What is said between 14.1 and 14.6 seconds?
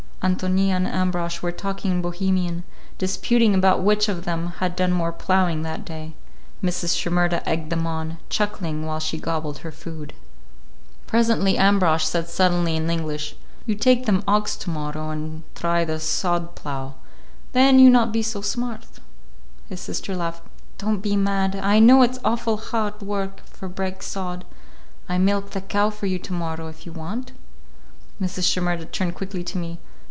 ox